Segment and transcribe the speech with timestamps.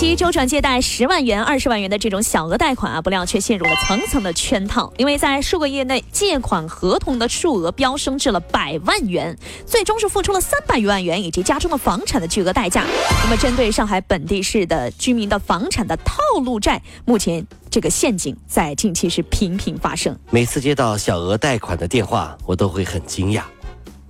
[0.00, 4.92] 应急周转借贷十万元、二十万元的这种小额贷款啊，不料却陷入了层层的圈套。
[4.96, 12.84] 因为在数个月内，借款合同的数额飙升至了百万元，最终是付出了三百余万元以及家中的房产的巨额代价。
[13.24, 20.16] 那么，针对上海本地市的居民的房产的套路债，目前这个陷阱在近期是频频发生。
[20.30, 23.42] 每次接到小额贷款的电话，我都会很惊讶，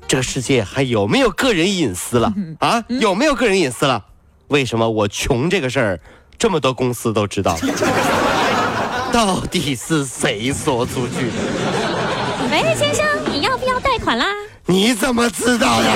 [0.07, 2.85] 这个世界还有没有个人隐私了啊？
[2.89, 4.05] 有没有个人隐私了？
[4.49, 6.01] 为什么我穷这个事儿，
[6.39, 7.57] 这么多公司都知道？
[9.13, 11.33] 到底是谁说出去的？
[12.51, 14.27] 喂，先生，你要不要贷款啦？
[14.67, 15.87] 你怎么知道的？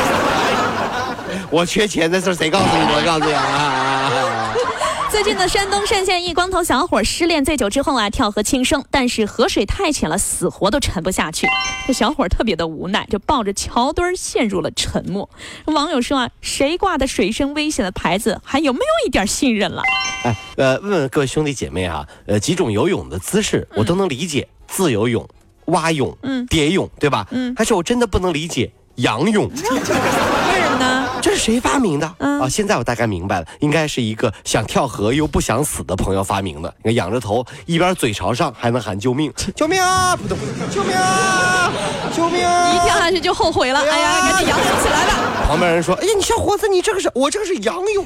[1.51, 2.83] 我缺钱的事谁告诉你？
[2.95, 3.82] 我告诉你啊！
[5.13, 11.47] 最近的山东单县一光头小伙失恋醉酒之后啊，跳河轻生，但是河水太浅了，死活都沉不下去。
[11.87, 15.29] 这小伙特别的无奈，就抱着桥墩陷入了沉默。
[15.67, 19.83] 网友说啊，谁挂的水深危险的牌子，还有没有一点信任了？
[20.25, 25.29] 哎，呃，问问各位兄弟姐妹啊，呃，几种游泳的姿势我都能理解，自由泳、
[25.67, 27.29] 蛙泳、嗯，蝶泳，对吧？
[27.33, 29.51] 嗯，但是我真的不能理解仰泳。
[31.21, 32.07] 这是谁发明的？
[32.19, 36.75] 啊，现在我大概明白了，应该是一个想跳河又不想死的朋友发明的。
[36.79, 40.17] 你看，仰着头，一边嘴朝上，还能喊救命，救命啊！
[40.17, 41.73] 扑通扑通，救命啊！
[42.15, 42.41] 救命！
[42.41, 43.81] 一跳下去就后悔了。
[43.81, 45.13] 哎呀，赶紧仰泳起来吧。
[45.47, 48.05] 旁边人说：“哎呀，你小伙子，你这个是我这个是仰泳。”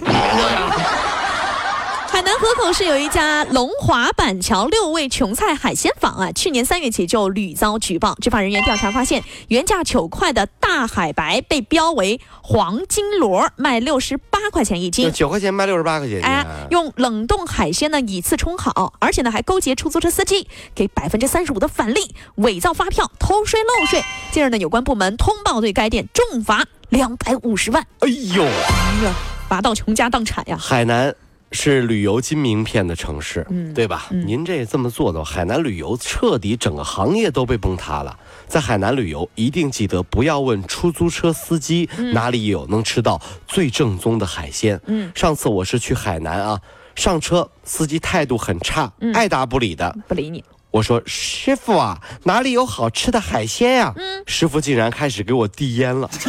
[2.17, 8.14] 海南河口市有一家龙华板桥六味琼菜海鲜坊啊，去年三月起就屡遭举报。
[8.22, 15.12] 执法人员调查发现，原价九块的大海白被标为黄金螺，卖六十八块钱一斤。
[15.12, 16.22] 九块钱卖六十八块钱。
[16.22, 24.03] 哎，用冷冻海鲜呢以次充好，而且呢还勾结出租车司机给百分之三十五的返利，伪造发票，偷税漏税。
[24.32, 27.87] 近日呢，有关部门通报对该店重罚两百五十万。
[27.99, 29.15] 哎呦，哎呀，
[29.50, 30.56] 罚到穷家荡产呀！
[30.59, 31.15] 海南。
[31.56, 34.06] 是旅游金名片的城市，嗯，对吧？
[34.11, 38.17] 您这这么做的话，海南旅游彻底整个行业都被崩塌了。
[38.47, 44.78] 在海南旅游，一定记得不要问出租车司机哪里有能吃到最正宗的海鲜。
[44.87, 46.61] 嗯，上次我是去海南啊，
[46.94, 50.44] 上车司机态度很差，爱答不理的，不理你。
[50.71, 53.94] 我说师傅啊，哪里有好吃的海鲜呀？
[53.97, 56.09] 嗯，师傅竟然开始给我递烟了，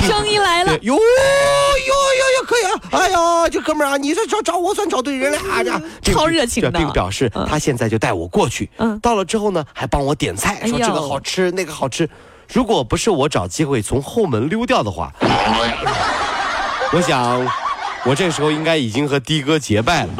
[0.00, 0.98] 生意来了 哟。
[2.90, 5.80] 哎呀，这哥们儿啊，你这找找我算找对人了啊！
[6.02, 8.68] 这超热情的，并表示他现在就带我过去。
[8.78, 12.08] 嗯，到了之后呢，还帮我点菜，说这个好吃，那个好吃。
[12.52, 15.12] 如果不是我找机会从后门溜掉的话，
[16.92, 17.40] 我想
[18.04, 20.10] 我这时候应该已经和的哥结拜了。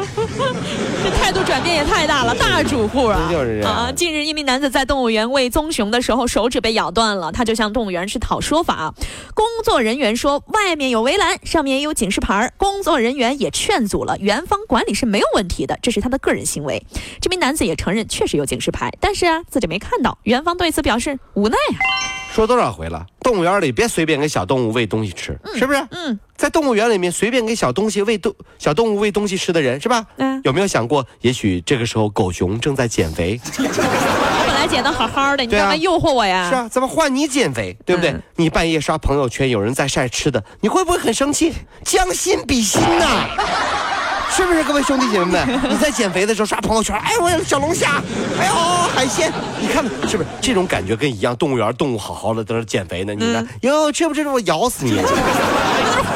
[1.33, 3.27] 度转变也太大了，大主户啊！
[3.31, 3.91] 就是这样啊！
[3.91, 8.93] 近日，一名男子在动物园喂棕熊的时候，手指被咬断了，他就向动物园去讨说法。
[9.33, 12.53] 工作人员说，外面有围栏，上面也有警示牌。
[12.57, 16.85] 工作人员也劝阻了，园方管理是没有问题的，这是他的个人行为。
[17.19, 20.17] 这名男子也承认，确实有警示牌，但是啊，自己没看到。
[20.23, 22.22] 园方对此表示无奈啊。
[22.33, 23.05] 说多少回了？
[23.21, 25.87] 动物园里别随便给小动物喂东西吃，是不是？
[25.91, 30.03] 嗯，在动物园里面随便给小东西喂动小动物喂东西吃的人，是吧？
[30.17, 33.39] 嗯，有没有想过，也许这个时候狗熊正在减肥？
[33.59, 36.49] 我本来减的好好的，你干嘛诱惑我呀？
[36.49, 37.77] 是啊，怎么换你减肥？
[37.85, 38.15] 对不对？
[38.35, 41.53] 你半夜刷朋友圈，有人在晒吃的，你会不会很生气？
[41.85, 43.29] 将心比心呐！
[44.35, 45.59] 是不是各位兄弟姐妹们？
[45.69, 48.01] 你在减肥的时候刷朋友圈，哎，我有小龙虾，
[48.39, 48.53] 哎呦
[48.95, 51.35] 海鲜，你看是不是这种感觉跟一样？
[51.37, 54.93] 动物园动物好好的在那减肥呢，你呢哟，吃不吃我咬死你！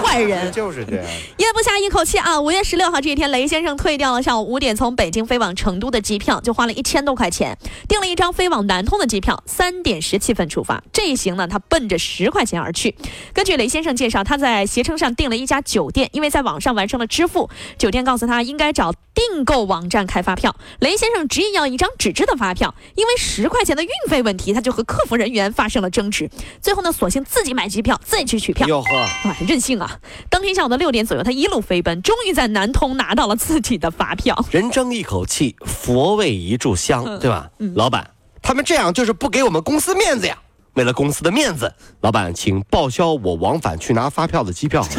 [0.03, 1.05] 坏人就是这样，
[1.37, 2.39] 咽不下一口气啊！
[2.39, 10.83] 五月十六号这一天，雷先生退掉了上午五点从北京飞往成都的机票，就花了一千多块钱订了一张飞往南通的机票，三点十七分出发。
[10.91, 12.95] 这一行呢，他奔着十块钱而去。
[13.33, 20.55] 根据雷先生介绍，他在携程上订了一家酒店，因为在网上完成了支付，酒店告诉他应该找订购网站开发票。
[20.79, 26.29] 雷先生执意要一张纸质的发票，因为十块钱的运费问题，他就和客服人员发生了争执。
[26.61, 28.67] 最后呢，索性自己买机票，自己去取票。
[28.67, 28.97] 哟呵，
[29.29, 29.99] 啊，任性啊！
[30.29, 34.45] 当天下午的六点左右，他一路飞奔，终于在南通拿到了自己的发票。
[34.51, 37.49] 人争一口气，佛为一炷香，对吧？
[37.75, 38.09] 老板，
[38.41, 40.37] 他们这样就是不给我们公司面子呀！
[40.73, 44.85] 为了公司的面子，老板，请报销我往返去拿发票的机票。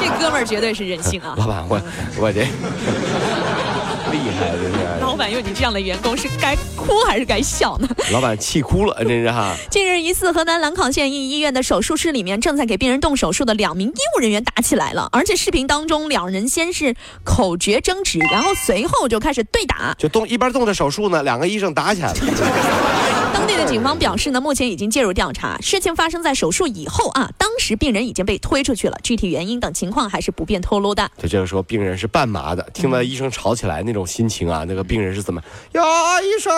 [0.00, 1.34] 这哥们儿绝对是任性啊！
[1.38, 1.80] 老板，我
[2.18, 2.46] 我这。
[4.14, 4.78] 厉害，真是。
[5.00, 7.88] 老板有你这样的员工，是该哭还是该笑呢？
[8.12, 9.56] 老板气哭了，真是哈。
[9.68, 16.94] 近日，疑似河南兰考县一医院的手术室里面，正在给病人动手术的两名医务人员打起来了，而且视频当中，两人先是
[17.24, 23.23] 口角争执，然后随后就开始对打，就动一边动着手术呢，两个医生打起来了。
[23.34, 25.58] 当地的警方表示呢，目前已经介入调查。
[25.60, 31.10] 事情发生在手术以后啊，当时病人已经被推出去了，具体原因等情况还是不便透露的。
[31.18, 35.42] 就这个时候，病人是半麻的，听到医生吵起来那种心情啊，那个病人是怎么？
[35.72, 35.82] 呀，
[36.22, 36.52] 医生，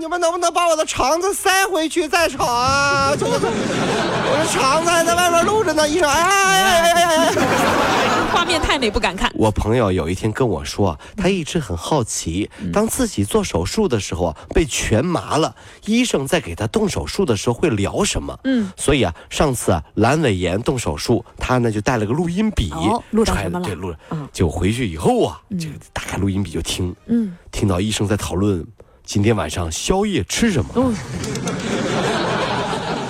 [0.00, 3.10] 你们能不能把我的肠子塞回去再吵啊？
[3.18, 6.08] 我的肠子还在外面露着呢，医生。
[6.08, 8.23] 哎呀呀呀呀！
[8.34, 9.30] 画面太美，不敢看。
[9.34, 15.54] 我朋友有一天跟我说，他一直很好奇，当自己做手术的时候被全麻了，
[15.84, 16.04] 医。
[16.04, 18.38] 生在给他动手术的时候会聊什么？
[18.44, 22.70] 嗯，所以啊，上次啊，阑尾炎动手术，他呢就带了个录音笔，
[23.10, 23.64] 录着什么了？
[23.64, 23.98] 对，录着。
[24.30, 28.62] 就回去以后啊，就打开录音笔就听，嗯，听到医生在讨论
[29.02, 30.92] 今天晚上宵夜吃什么，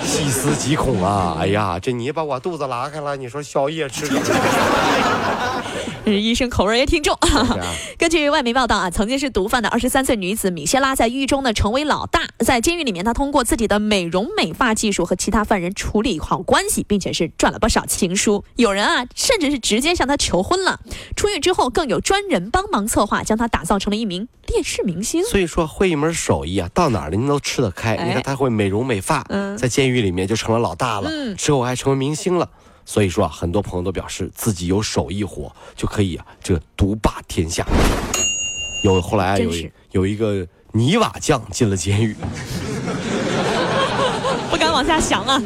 [0.05, 1.35] 细思极恐啊！
[1.37, 4.21] 哎呀，这你把我肚子拉开了，你说宵夜吃什么？
[6.13, 7.17] 医生口味也挺重。
[7.97, 18.43] 根据外媒报道啊，曾经是毒贩的二十三岁女子米歇拉在狱中呢成为老大，在监狱里面，她通过自己的美容美发技术和其他犯人处理好关系，并且是赚了不少情书。
[18.55, 20.79] 有人啊，甚至是直接向她求婚了。
[21.15, 25.23] 出狱之后，更有专人帮忙策划，将她打造成了一名电视明星。
[25.23, 27.95] 所以说，会一门手艺啊，到哪儿您都吃得开。
[27.97, 29.25] 你看，她会美容美发，
[29.57, 32.49] 在监狱里面就成了老大了，之后还成为明星了。
[32.85, 37.65] 所以说啊，很多朋友都表示自己有手艺活就可以啊，这个独霸天下。
[38.83, 39.49] 有后来啊有
[39.91, 42.15] 有一个泥瓦匠进了监狱，
[44.51, 45.41] 不敢往下想啊。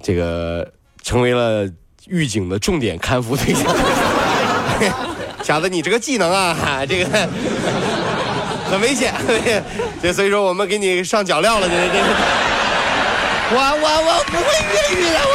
[0.00, 0.72] 这个
[1.02, 1.68] 成为了
[2.06, 3.64] 狱警的重点看护对象。
[5.42, 7.28] 小子，你这个技能啊，这个
[8.70, 9.12] 很危险。
[10.00, 11.98] 这所以说我们给你上脚镣了，这这。
[13.50, 15.34] 我我我不会粤语的，我